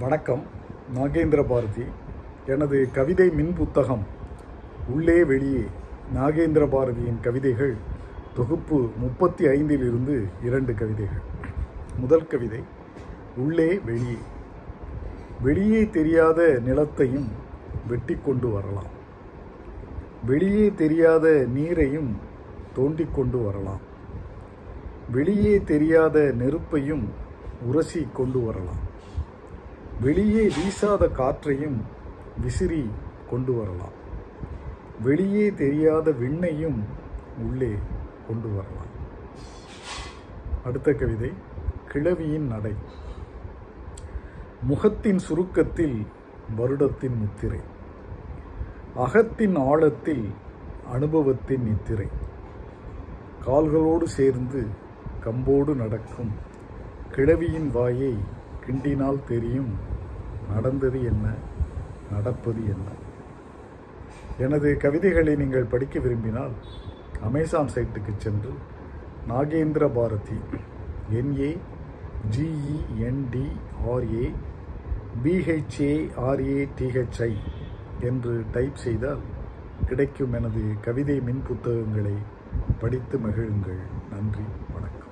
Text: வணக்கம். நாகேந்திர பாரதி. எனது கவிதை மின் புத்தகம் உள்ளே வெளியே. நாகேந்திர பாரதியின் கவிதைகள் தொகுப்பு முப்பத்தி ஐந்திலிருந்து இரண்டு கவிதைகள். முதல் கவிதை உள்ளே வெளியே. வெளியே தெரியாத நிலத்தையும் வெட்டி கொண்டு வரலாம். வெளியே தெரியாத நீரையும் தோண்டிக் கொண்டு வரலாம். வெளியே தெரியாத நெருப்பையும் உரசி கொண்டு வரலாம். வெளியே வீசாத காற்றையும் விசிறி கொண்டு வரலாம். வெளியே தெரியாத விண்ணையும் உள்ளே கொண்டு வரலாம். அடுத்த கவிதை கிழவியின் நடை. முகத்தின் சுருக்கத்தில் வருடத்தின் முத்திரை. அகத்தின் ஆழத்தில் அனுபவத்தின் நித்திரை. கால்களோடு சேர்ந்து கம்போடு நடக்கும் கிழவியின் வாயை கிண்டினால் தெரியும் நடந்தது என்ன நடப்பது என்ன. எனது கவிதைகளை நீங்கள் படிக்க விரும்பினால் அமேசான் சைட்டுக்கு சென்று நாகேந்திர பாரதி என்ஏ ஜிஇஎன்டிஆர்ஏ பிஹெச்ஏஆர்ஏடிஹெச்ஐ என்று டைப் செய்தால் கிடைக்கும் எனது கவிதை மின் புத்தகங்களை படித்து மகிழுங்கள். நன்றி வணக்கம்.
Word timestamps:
வணக்கம். 0.00 0.42
நாகேந்திர 0.94 1.46
பாரதி. 1.46 1.84
எனது 2.46 2.90
கவிதை 2.92 3.30
மின் 3.30 3.54
புத்தகம் 3.54 4.06
உள்ளே 4.88 5.24
வெளியே. 5.24 5.64
நாகேந்திர 6.14 6.68
பாரதியின் 6.68 7.20
கவிதைகள் 7.20 7.74
தொகுப்பு 8.34 8.90
முப்பத்தி 8.96 9.46
ஐந்திலிருந்து 9.46 10.24
இரண்டு 10.44 10.74
கவிதைகள். 10.74 11.20
முதல் 11.96 12.26
கவிதை 12.26 12.60
உள்ளே 13.36 13.78
வெளியே. 13.78 14.16
வெளியே 15.42 15.90
தெரியாத 15.90 16.60
நிலத்தையும் 16.66 17.28
வெட்டி 17.88 18.18
கொண்டு 18.24 18.48
வரலாம். 18.48 18.90
வெளியே 20.26 20.72
தெரியாத 20.74 21.46
நீரையும் 21.54 22.16
தோண்டிக் 22.74 23.14
கொண்டு 23.14 23.38
வரலாம். 23.42 23.80
வெளியே 25.10 25.62
தெரியாத 25.62 26.32
நெருப்பையும் 26.38 27.08
உரசி 27.66 28.08
கொண்டு 28.12 28.40
வரலாம். 28.40 28.91
வெளியே 30.00 30.46
வீசாத 30.46 31.12
காற்றையும் 31.12 31.80
விசிறி 32.40 32.90
கொண்டு 33.30 33.52
வரலாம். 33.52 34.00
வெளியே 35.02 35.54
தெரியாத 35.54 36.10
விண்ணையும் 36.10 36.84
உள்ளே 37.38 37.74
கொண்டு 38.28 38.48
வரலாம். 38.48 38.90
அடுத்த 40.64 40.92
கவிதை 40.92 41.32
கிழவியின் 41.88 42.46
நடை. 42.46 42.74
முகத்தின் 44.62 45.18
சுருக்கத்தில் 45.28 46.06
வருடத்தின் 46.56 47.18
முத்திரை. 47.18 47.60
அகத்தின் 48.96 49.56
ஆழத்தில் 49.56 50.30
அனுபவத்தின் 50.92 51.62
நித்திரை. 51.62 52.08
கால்களோடு 53.46 54.02
சேர்ந்து 54.02 54.66
கம்போடு 55.24 55.74
நடக்கும் 55.74 56.30
கிழவியின் 57.10 57.70
வாயை 57.70 58.16
கிண்டினால் 58.66 59.26
தெரியும் 59.32 59.72
நடந்தது 60.54 61.00
என்ன 61.12 61.26
நடப்பது 62.12 62.62
என்ன. 62.74 62.88
எனது 64.38 64.68
கவிதைகளை 64.84 65.36
நீங்கள் 65.36 65.70
படிக்க 65.72 66.00
விரும்பினால் 66.00 66.54
அமேசான் 67.28 67.72
சைட்டுக்கு 67.74 68.12
சென்று 68.16 68.52
நாகேந்திர 69.28 69.84
பாரதி 69.96 70.38
என்ஏ 71.20 71.50
ஜிஇஎன்டிஆர்ஏ 72.34 74.26
பிஹெச்ஏஆர்ஏடிஹெச்ஐ 75.24 77.32
என்று 78.08 78.44
டைப் 78.52 78.82
செய்தால் 78.84 79.22
கிடைக்கும் 79.86 80.32
எனது 80.32 80.62
கவிதை 80.80 81.20
மின் 81.20 81.42
புத்தகங்களை 81.48 82.16
படித்து 82.80 83.18
மகிழுங்கள். 83.18 83.82
நன்றி 84.12 84.44
வணக்கம். 84.74 85.11